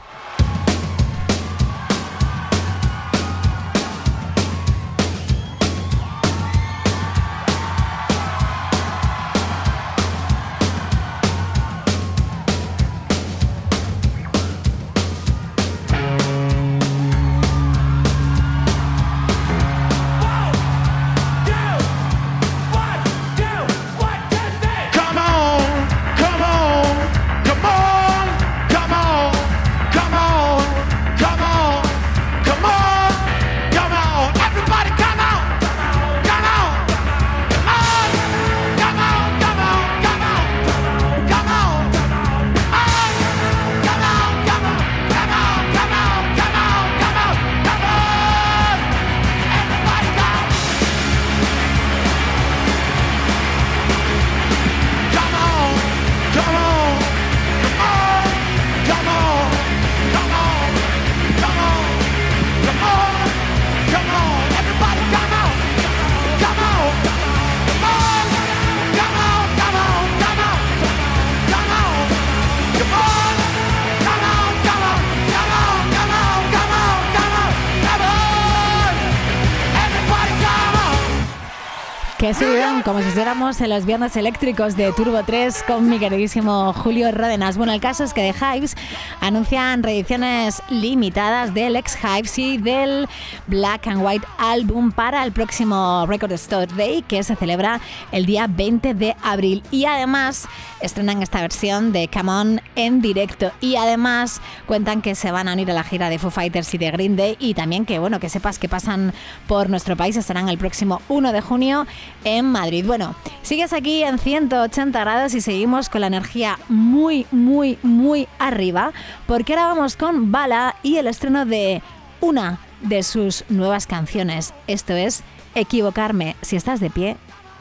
Como 82.85 83.01
si 83.01 83.07
estuviéramos 83.07 83.61
en 83.63 83.71
los 83.71 83.87
viernes 83.87 84.15
eléctricos 84.17 84.77
de 84.77 84.93
Turbo 84.93 85.23
3 85.25 85.65
con 85.67 85.89
mi 85.89 85.99
queridísimo 85.99 86.75
Julio 86.75 87.11
Ródenas. 87.13 87.57
Bueno, 87.57 87.73
el 87.73 87.81
caso 87.81 88.05
es 88.05 88.13
que 88.13 88.31
The 88.31 88.59
Hives 88.59 88.77
anuncian 89.25 89.83
reediciones 89.83 90.63
limitadas 90.69 91.55
del 91.55 91.77
ex 91.77 91.97
Hives 91.97 92.39
y 92.39 92.59
del 92.59 93.09
Black 93.47 93.87
and 93.87 94.05
White 94.05 94.27
álbum 94.37 94.93
para 94.93 95.25
el 95.25 95.33
próximo 95.33 96.05
Record 96.07 96.33
Store 96.33 96.67
Day 96.77 97.01
que 97.01 97.23
se 97.23 97.35
celebra 97.35 97.81
el 98.13 98.27
día 98.27 98.47
20 98.47 98.93
de 98.93 99.17
abril. 99.23 99.63
Y 99.71 99.87
además 99.87 100.47
estrenan 100.83 101.23
esta 101.23 101.41
versión 101.41 101.91
de 101.93 102.09
Come 102.09 102.33
On 102.33 102.61
en 102.77 103.01
directo. 103.01 103.51
Y 103.63 103.77
además 103.77 104.43
cuentan 104.67 105.01
que 105.01 105.15
se 105.15 105.31
van 105.31 105.49
a 105.49 105.55
unir 105.55 105.71
a 105.71 105.75
la 105.75 105.85
gira 105.85 106.11
de 106.11 106.19
Foo 106.19 106.31
Fighters 106.31 106.75
y 106.75 106.79
de 106.79 106.91
Green 106.91 107.17
Day. 107.17 107.37
Y 107.39 107.55
también 107.55 107.87
que, 107.87 107.99
bueno, 107.99 108.21
que 108.21 108.29
sepas 108.29 108.59
que 108.59 108.69
pasan 108.69 109.15
por 109.47 109.71
nuestro 109.71 109.97
país. 109.97 110.17
Estarán 110.17 110.51
el 110.51 110.59
próximo 110.59 111.01
1 111.09 111.33
de 111.33 111.41
junio 111.41 111.87
en 112.25 112.45
Madrid. 112.45 112.85
Bueno, 112.87 113.15
sigues 113.41 113.73
aquí 113.73 114.03
en 114.03 114.19
180 114.19 115.01
grados 115.01 115.35
y 115.35 115.41
seguimos 115.41 115.89
con 115.89 116.03
la 116.03 116.09
energía 116.09 116.59
muy, 116.69 117.27
muy, 117.31 117.79
muy 117.83 118.29
arriba. 118.39 118.93
Porque 119.27 119.55
ahora 119.55 119.69
vamos 119.69 119.97
con 119.97 120.33
Bala 120.33 120.77
y 120.83 120.97
el 120.97 121.07
estreno 121.07 121.45
de 121.47 121.83
una 122.21 122.59
de 122.81 123.03
sus 123.03 123.45
nuevas 123.49 123.87
canciones. 123.87 124.55
Esto 124.67 124.93
es 124.95 125.23
Equivocarme. 125.55 126.37
Si 126.43 126.57
estás 126.57 126.81
de 126.81 126.91
pie, 126.91 127.17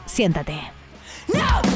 siéntate. 0.06 0.58
No 1.32 1.73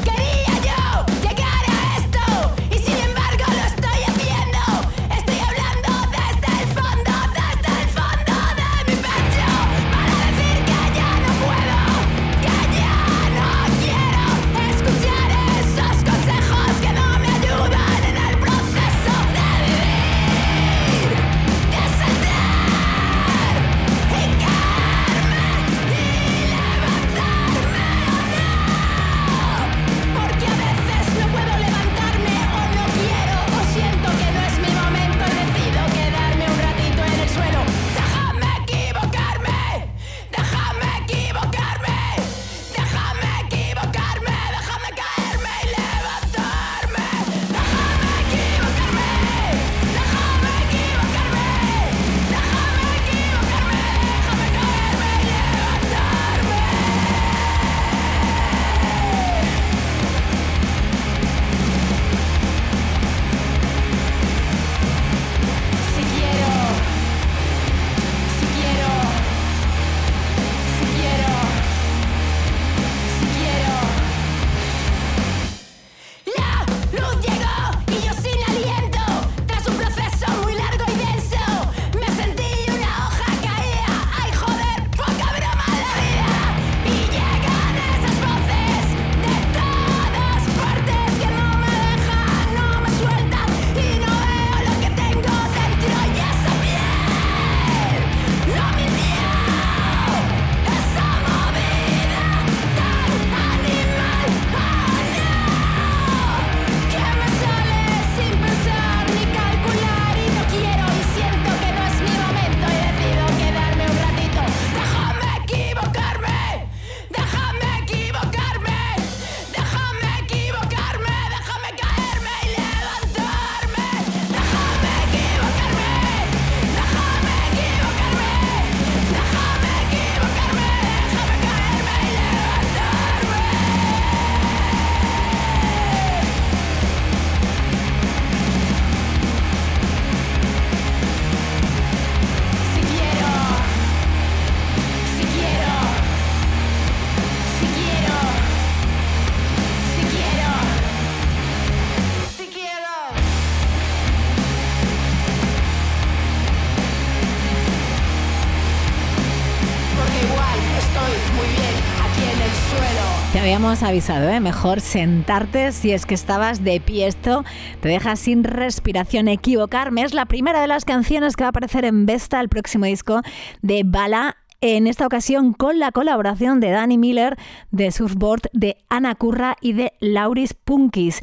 habíamos 163.58 163.82
avisado, 163.82 164.28
¿eh? 164.28 164.38
mejor 164.38 164.80
sentarte 164.80 165.72
si 165.72 165.90
es 165.90 166.06
que 166.06 166.14
estabas 166.14 166.62
de 166.62 166.80
pie. 166.80 167.08
Esto 167.08 167.44
te 167.80 167.88
deja 167.88 168.14
sin 168.14 168.44
respiración. 168.44 169.26
Equivocarme 169.26 170.02
es 170.02 170.14
la 170.14 170.26
primera 170.26 170.60
de 170.60 170.68
las 170.68 170.84
canciones 170.84 171.34
que 171.34 171.42
va 171.42 171.48
a 171.48 171.50
aparecer 171.50 171.84
en 171.84 172.06
Vesta, 172.06 172.38
el 172.38 172.48
próximo 172.48 172.84
disco 172.84 173.20
de 173.60 173.82
Bala. 173.84 174.36
En 174.60 174.88
esta 174.88 175.06
ocasión 175.06 175.52
con 175.52 175.78
la 175.78 175.92
colaboración 175.92 176.58
de 176.58 176.70
Danny 176.70 176.98
Miller, 176.98 177.36
de 177.70 177.92
Surfboard, 177.92 178.50
de 178.52 178.76
Ana 178.88 179.14
Curra 179.14 179.56
y 179.60 179.72
de 179.72 179.92
Lauris 180.00 180.52
Punkis. 180.52 181.20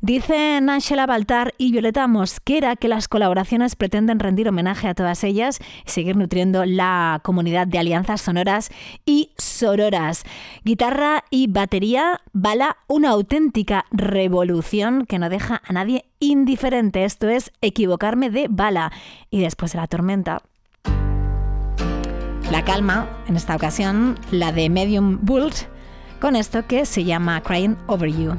Dicen 0.00 0.70
Angela 0.70 1.04
Baltar 1.04 1.52
y 1.58 1.70
Violeta 1.70 2.06
Mosquera 2.06 2.76
que 2.76 2.88
las 2.88 3.06
colaboraciones 3.06 3.76
pretenden 3.76 4.20
rendir 4.20 4.48
homenaje 4.48 4.88
a 4.88 4.94
todas 4.94 5.22
ellas 5.22 5.58
y 5.84 5.90
seguir 5.90 6.16
nutriendo 6.16 6.64
la 6.64 7.20
comunidad 7.24 7.66
de 7.66 7.78
alianzas 7.78 8.22
sonoras 8.22 8.70
y 9.04 9.32
sororas. 9.36 10.24
Guitarra 10.64 11.24
y 11.28 11.48
batería, 11.48 12.22
bala 12.32 12.78
una 12.86 13.10
auténtica 13.10 13.84
revolución 13.90 15.04
que 15.04 15.18
no 15.18 15.28
deja 15.28 15.60
a 15.62 15.74
nadie 15.74 16.06
indiferente. 16.20 17.04
Esto 17.04 17.28
es 17.28 17.52
equivocarme 17.60 18.30
de 18.30 18.46
bala. 18.48 18.92
Y 19.28 19.42
después 19.42 19.72
de 19.72 19.78
la 19.78 19.88
tormenta, 19.88 20.40
la 22.50 22.64
calma, 22.64 23.06
en 23.26 23.36
esta 23.36 23.54
ocasión, 23.54 24.18
la 24.30 24.52
de 24.52 24.70
Medium 24.70 25.18
Bulls, 25.22 25.66
con 26.20 26.34
esto 26.34 26.66
que 26.66 26.86
se 26.86 27.04
llama 27.04 27.40
Crying 27.42 27.76
Over 27.86 28.08
You. 28.08 28.36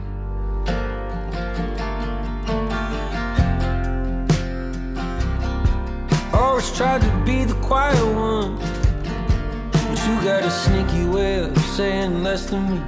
Always 6.34 6.72
tried 6.72 7.01
to 7.01 7.12
be 7.26 7.45
the 7.45 7.55
quiet 7.62 8.03
one. 8.16 8.57
But 9.72 10.07
you 10.07 10.16
got 10.24 10.43
a 10.43 10.51
sneaky 10.51 11.05
way 11.05 11.43
of 11.43 11.57
saying 11.76 12.24
less 12.24 12.49
than 12.49 12.70
me. 12.70 12.82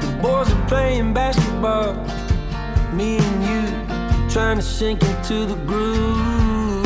The 0.00 0.18
boys 0.20 0.52
are 0.52 0.66
playing 0.68 1.14
basketball. 1.14 1.94
Me 2.92 3.18
and 3.18 3.42
you 3.44 4.28
trying 4.28 4.56
to 4.56 4.62
sink 4.62 5.02
into 5.02 5.46
the 5.46 5.56
groove. 5.66 6.84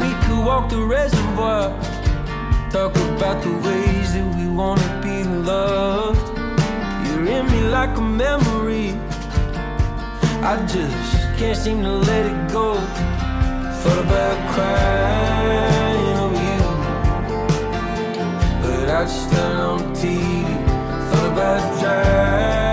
We 0.00 0.12
could 0.26 0.44
walk 0.44 0.68
the 0.68 0.82
reservoir. 0.82 1.72
Talk 2.70 2.96
about 2.96 3.42
the 3.42 3.52
ways 3.66 4.12
that 4.14 4.26
we 4.36 4.48
wanna 4.48 5.00
be 5.00 5.22
loved. 5.22 6.26
You're 7.06 7.26
in 7.26 7.46
me 7.46 7.60
like 7.68 7.96
a 7.96 8.00
memory. 8.00 8.98
I 10.42 10.56
just 10.66 11.38
can't 11.38 11.56
seem 11.56 11.82
to 11.84 11.92
let 11.92 12.26
it 12.26 12.52
go. 12.52 12.74
Thought 12.74 14.00
about 14.04 14.38
crying 14.52 16.16
over 16.24 16.42
you, 16.50 16.64
but 18.62 18.90
I 18.90 19.02
just 19.04 19.30
turned 19.30 19.60
on 19.60 19.78
the 19.78 20.00
TV. 20.00 20.44
Thought 21.10 21.32
about 21.32 21.80
driving 21.80 22.65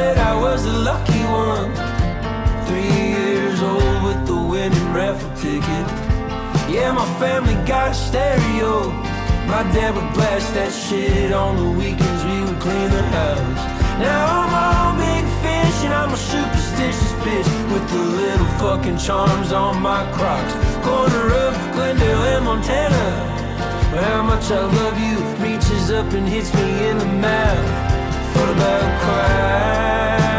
said 0.00 0.16
I 0.32 0.34
was 0.46 0.60
the 0.64 0.76
lucky 0.90 1.22
one. 1.46 1.70
Three 2.66 2.96
years 3.18 3.58
old 3.70 3.98
with 4.06 4.20
the 4.30 4.40
winning 4.52 4.88
raffle 4.98 5.32
ticket. 5.44 5.86
Yeah, 6.74 6.88
my 7.00 7.08
family 7.22 7.56
got 7.72 7.86
a 7.92 7.94
stereo. 8.06 8.72
My 9.52 9.62
dad 9.74 9.90
would 9.96 10.10
blast 10.16 10.48
that 10.56 10.72
shit 10.84 11.32
on 11.44 11.52
the 11.62 11.70
weekends. 11.80 12.22
We 12.30 12.36
would 12.46 12.60
clean 12.64 12.88
the 12.98 13.04
house. 13.18 13.62
Now 14.06 14.22
I'm 14.40 14.52
all 14.64 14.92
big 15.06 15.24
fish 15.44 15.78
and 15.86 15.92
I'm 16.00 16.12
a 16.18 16.20
superstitious 16.32 17.12
bitch 17.24 17.50
with 17.72 17.86
the 17.94 18.04
little 18.20 18.50
fucking 18.62 18.98
charms 19.06 19.52
on 19.52 19.82
my 19.90 20.02
Crocs. 20.16 20.54
Corner 20.86 21.26
of 21.44 21.52
Glendale 21.74 22.24
and 22.34 22.44
Montana. 22.48 23.06
How 24.04 24.22
much 24.22 24.46
I 24.50 24.62
love 24.80 24.96
you 25.06 25.16
reaches 25.44 25.90
up 25.98 26.08
and 26.18 26.26
hits 26.26 26.50
me 26.54 26.68
in 26.88 26.96
the 27.04 27.10
mouth 27.28 27.89
for 28.40 28.54
the 28.54 28.76
crowd. 29.02 30.29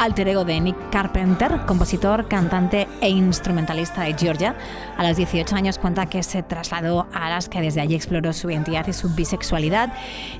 Alter 0.00 0.28
ego 0.28 0.44
de 0.46 0.58
Nick 0.60 0.90
Carpenter, 0.90 1.60
compositor, 1.66 2.26
cantante 2.26 2.88
e 3.02 3.10
instrumentalista 3.10 4.02
de 4.02 4.14
Georgia. 4.14 4.56
A 4.96 5.06
los 5.06 5.16
18 5.18 5.54
años 5.54 5.78
cuenta 5.78 6.06
que 6.06 6.22
se 6.22 6.42
trasladó 6.42 7.06
a 7.12 7.26
Alaska, 7.26 7.60
desde 7.60 7.82
allí 7.82 7.94
exploró 7.94 8.32
su 8.32 8.50
identidad 8.50 8.86
y 8.88 8.94
su 8.94 9.14
bisexualidad 9.14 9.92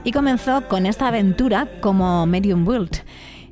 y 0.03 0.13
comenzó 0.13 0.67
con 0.67 0.87
esta 0.87 1.09
aventura 1.09 1.69
como 1.83 2.25
Medium 2.27 2.65
Build. 2.65 3.03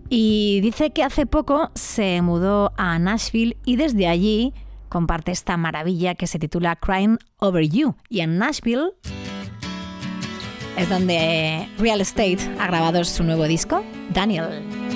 Y 0.09 0.61
dice 0.63 0.91
que 0.91 1.05
hace 1.05 1.27
poco 1.27 1.71
se 1.75 2.23
mudó 2.23 2.73
a 2.79 2.99
Nashville 2.99 3.59
y 3.67 3.77
desde 3.77 4.09
allí 4.09 4.55
comparte 4.89 5.31
esta 5.31 5.59
maravilla 5.59 6.15
que 6.15 6.27
se 6.27 6.39
titula 6.39 6.77
Crying 6.77 7.19
Over 7.39 7.69
You. 7.69 7.97
Y 8.09 8.21
en 8.21 8.39
Nashville 8.39 8.93
es 10.79 10.89
donde 10.89 11.69
Real 11.79 12.01
Estate 12.01 12.39
ha 12.59 12.67
grabado 12.67 13.05
su 13.05 13.25
nuevo 13.25 13.45
disco, 13.45 13.85
Daniel. 14.15 14.88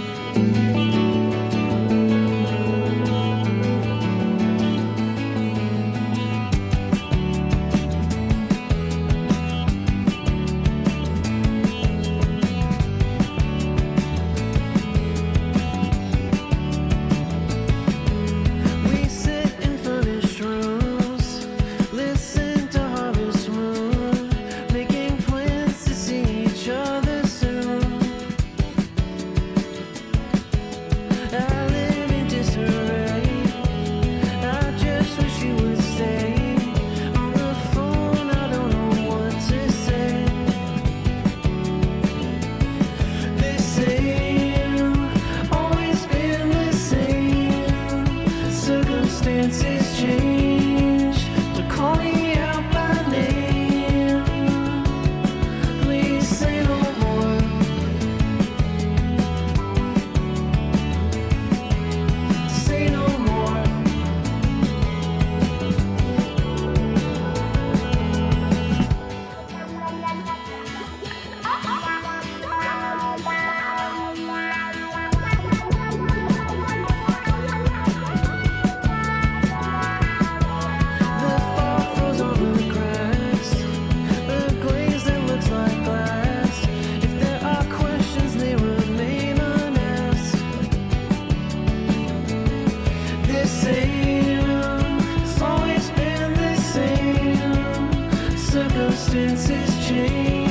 Circumstances 99.34 99.88
change. 99.88 100.41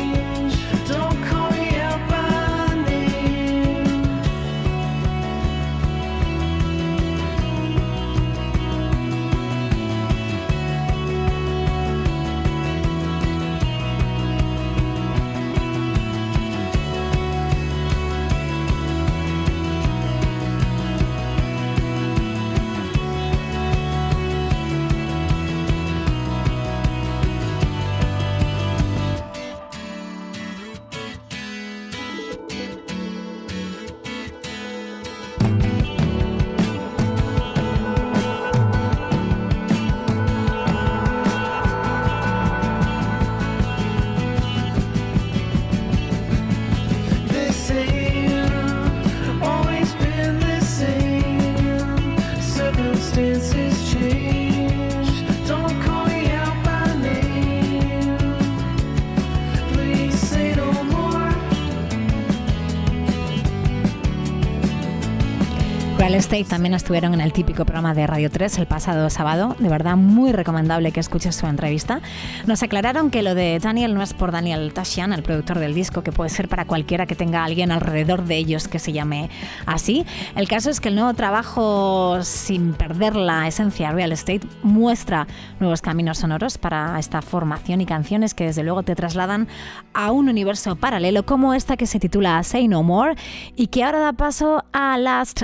Real 66.31 66.43
Estate 66.43 66.55
también 66.55 66.73
estuvieron 66.73 67.13
en 67.13 67.19
el 67.19 67.33
típico 67.33 67.65
programa 67.65 67.93
de 67.93 68.07
Radio 68.07 68.31
3 68.31 68.59
el 68.59 68.65
pasado 68.65 69.09
sábado. 69.09 69.57
De 69.59 69.67
verdad, 69.67 69.97
muy 69.97 70.31
recomendable 70.31 70.93
que 70.93 71.01
escuches 71.01 71.35
su 71.35 71.45
entrevista. 71.45 71.99
Nos 72.47 72.63
aclararon 72.63 73.09
que 73.09 73.21
lo 73.21 73.35
de 73.35 73.59
Daniel 73.59 73.93
no 73.93 74.01
es 74.01 74.13
por 74.13 74.31
Daniel 74.31 74.71
Tashian, 74.73 75.11
el 75.11 75.23
productor 75.23 75.59
del 75.59 75.73
disco, 75.73 76.03
que 76.03 76.13
puede 76.13 76.29
ser 76.29 76.47
para 76.47 76.63
cualquiera 76.63 77.05
que 77.05 77.15
tenga 77.15 77.43
alguien 77.43 77.69
alrededor 77.69 78.23
de 78.23 78.37
ellos 78.37 78.69
que 78.69 78.79
se 78.79 78.93
llame 78.93 79.29
así. 79.65 80.05
El 80.37 80.47
caso 80.47 80.69
es 80.69 80.79
que 80.79 80.87
el 80.87 80.95
nuevo 80.95 81.13
trabajo, 81.15 82.23
sin 82.23 82.75
perder 82.75 83.17
la 83.17 83.45
esencia 83.45 83.91
Real 83.91 84.13
Estate, 84.13 84.47
muestra 84.63 85.27
nuevos 85.59 85.81
caminos 85.81 86.19
sonoros 86.19 86.57
para 86.57 86.97
esta 86.97 87.21
formación 87.21 87.81
y 87.81 87.85
canciones 87.85 88.33
que 88.33 88.45
desde 88.45 88.63
luego 88.63 88.83
te 88.83 88.95
trasladan 88.95 89.49
a 89.93 90.13
un 90.13 90.29
universo 90.29 90.77
paralelo 90.77 91.25
como 91.25 91.53
esta 91.53 91.75
que 91.75 91.87
se 91.87 91.99
titula 91.99 92.41
Say 92.43 92.69
No 92.69 92.83
More 92.83 93.15
y 93.57 93.67
que 93.67 93.83
ahora 93.83 93.99
da 93.99 94.13
paso 94.13 94.63
a 94.71 94.97
Last 94.97 95.41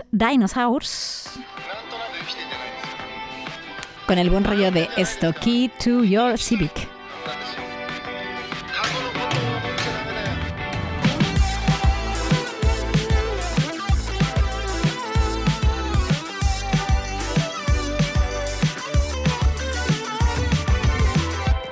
Dinosaurs 0.78 1.30
con 4.05 4.17
el 4.17 4.30
buen 4.30 4.43
rollo 4.43 4.71
de 4.71 4.88
esto 4.95 5.34
Key 5.34 5.69
to 5.84 6.03
Your 6.03 6.38
Civic. 6.38 6.88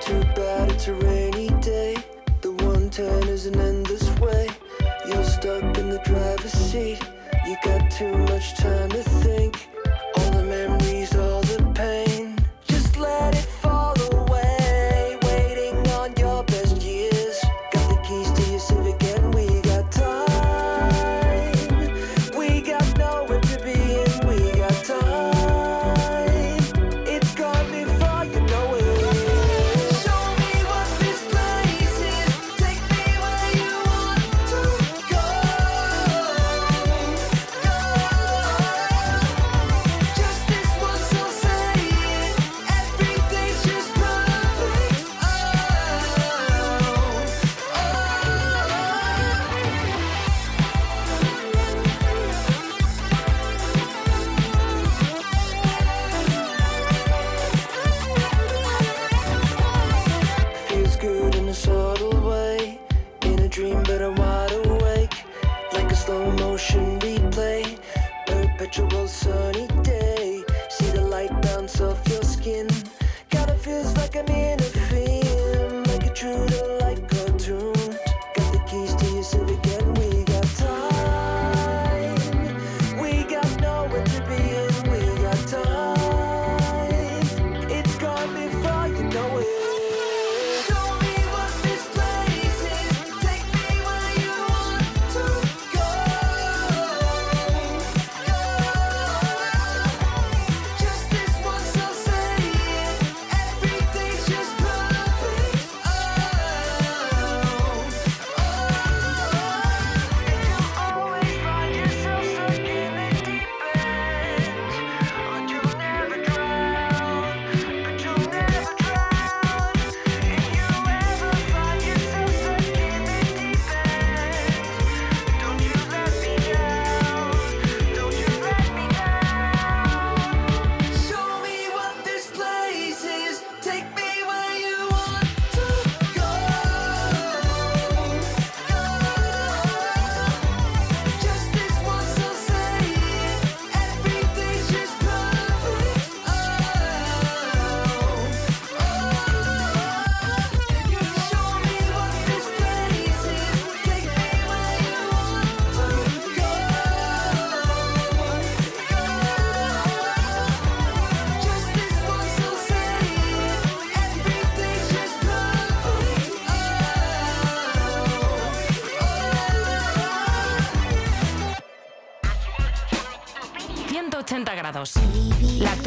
Too 0.05 0.23
bad 0.35 0.71
it's 8.47 8.64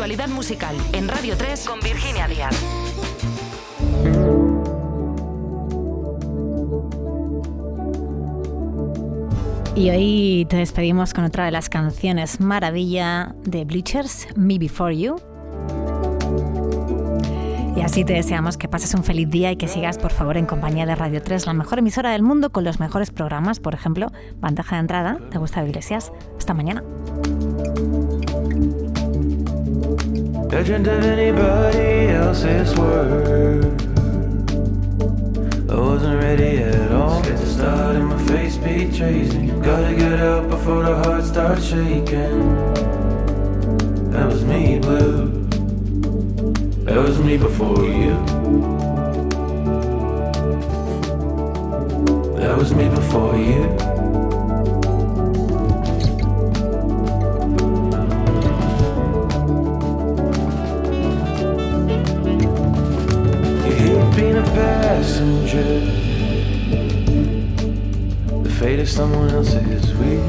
actualidad 0.08 0.34
musical 0.34 0.74
en 0.94 1.06
Radio 1.06 1.36
3 1.36 1.66
con 1.68 1.80
Virginia 1.80 2.26
Díaz. 2.26 2.56
Y 9.76 9.90
hoy 9.90 10.46
te 10.48 10.56
despedimos 10.56 11.12
con 11.12 11.24
otra 11.24 11.44
de 11.44 11.50
las 11.50 11.68
canciones 11.68 12.40
maravilla 12.40 13.34
de 13.44 13.66
Bleachers, 13.66 14.28
Me 14.34 14.58
Before 14.58 14.96
You. 14.96 15.16
Y 17.76 17.82
así 17.82 18.02
te 18.02 18.14
deseamos 18.14 18.56
que 18.56 18.66
pases 18.66 18.94
un 18.94 19.04
feliz 19.04 19.28
día 19.28 19.52
y 19.52 19.56
que 19.56 19.68
sigas, 19.68 19.98
por 19.98 20.12
favor, 20.12 20.38
en 20.38 20.46
compañía 20.46 20.86
de 20.86 20.94
Radio 20.94 21.22
3, 21.22 21.44
la 21.44 21.52
mejor 21.52 21.80
emisora 21.80 22.12
del 22.12 22.22
mundo 22.22 22.50
con 22.50 22.64
los 22.64 22.80
mejores 22.80 23.10
programas, 23.10 23.60
por 23.60 23.74
ejemplo, 23.74 24.10
Bandeja 24.36 24.76
de 24.76 24.80
Entrada 24.80 25.18
de 25.30 25.38
Gustavo 25.38 25.66
Iglesias. 25.66 26.12
Hasta 26.38 26.54
mañana. 26.54 26.82
Dreamt 30.48 30.86
of 30.86 31.02
anybody 31.02 32.08
else's 32.08 32.74
word. 32.78 33.64
I 35.70 35.74
wasn't 35.80 36.20
ready 36.22 36.58
at 36.58 36.92
all. 36.92 37.22
Scared 37.22 37.38
to 37.38 37.46
start 37.46 37.96
and 37.96 38.08
my 38.08 38.18
face 38.26 38.56
betrays 38.56 39.34
me. 39.34 39.48
Gotta 39.62 39.94
get 39.94 40.20
up 40.20 40.50
before 40.50 40.82
the 40.82 40.96
heart 40.96 41.24
starts 41.24 41.64
shaking. 41.64 42.54
That 44.10 44.26
was 44.26 44.44
me, 44.44 44.78
blue. 44.78 45.46
That 46.84 46.96
was 46.96 47.18
me 47.18 47.38
before 47.38 47.84
you. 47.84 48.14
That 52.36 52.58
was 52.58 52.74
me 52.74 52.88
before 52.90 53.36
you. 53.36 53.97
Passenger. 64.58 65.80
The 68.42 68.50
fate 68.58 68.80
of 68.80 68.88
someone 68.88 69.30
else's 69.30 69.94
wheel. 69.98 70.28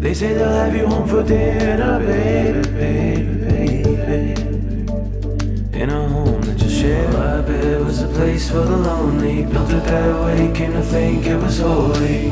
They 0.00 0.14
say 0.14 0.34
they'll 0.34 0.58
have 0.62 0.74
you 0.76 0.86
home 0.86 1.08
for 1.08 1.22
dinner, 1.22 1.98
baby, 2.00 2.62
baby, 2.82 3.96
baby. 4.06 4.42
In 5.80 5.90
a 5.90 6.08
home 6.08 6.40
that 6.42 6.58
you 6.62 6.70
share. 6.70 7.12
Bet 7.42 7.64
it 7.64 7.84
was 7.84 8.02
a 8.02 8.08
place 8.08 8.50
for 8.50 8.64
the 8.72 8.76
lonely. 8.76 9.44
Built 9.44 9.70
it 9.70 9.84
that 9.84 10.12
way, 10.24 10.52
came 10.54 10.72
to 10.72 10.82
think 10.82 11.26
it 11.26 11.36
was 11.36 11.58
holy. 11.58 12.30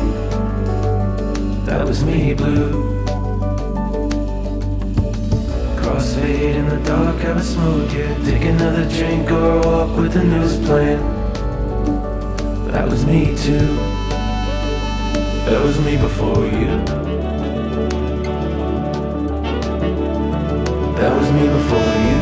That 1.67 1.87
was 1.87 2.05
me, 2.05 2.35
blue. 2.35 3.00
late 6.33 6.57
in 6.57 6.69
the 6.69 6.79
dark, 6.79 7.17
haven't 7.21 7.43
smoked 7.43 7.93
yet. 7.93 8.25
Take 8.25 8.45
another 8.45 8.89
drink 8.89 9.31
or 9.31 9.61
walk 9.61 9.97
with 9.97 10.13
the 10.13 10.25
news 10.25 10.59
playing. 10.67 11.01
That 12.73 12.89
was 12.89 13.05
me 13.05 13.37
too. 13.37 13.67
That 15.47 15.61
was 15.65 15.79
me 15.81 15.97
before 15.97 16.47
you. 16.47 16.71
That 21.01 21.13
was 21.19 21.29
me 21.33 21.45
before 21.59 21.95
you. 22.07 22.21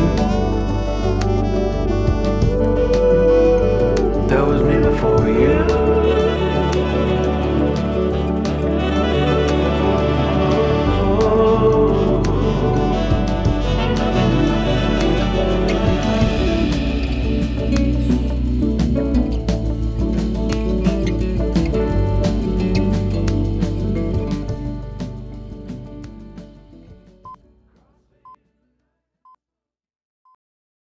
That 4.29 4.47
was 4.47 4.61
me 4.61 4.75
before 4.89 5.27
you. 5.27 5.78